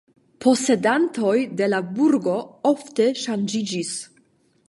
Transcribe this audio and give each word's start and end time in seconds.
Posedantoj 0.43 1.33
de 1.59 1.67
la 1.73 1.81
burgo 1.99 2.35
ofte 2.71 3.09
ŝanĝiĝis. 3.27 3.95